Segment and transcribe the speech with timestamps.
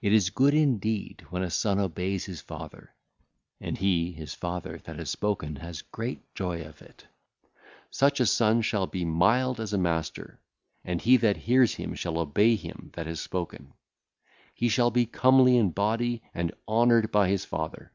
[0.00, 2.94] It is good indeed when a son obeyeth his father;
[3.60, 7.08] and he (his father) that hath spoken hath great joy of it.
[7.90, 10.38] Such a son shall be mild as a master,
[10.84, 13.74] and he that heareth him shall obey him that hath spoken.
[14.54, 17.90] He shall be comely in body and honoured by his father.